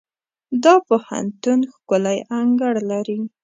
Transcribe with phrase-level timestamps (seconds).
[0.63, 3.19] دا پوهنتون ښکلی انګړ لري.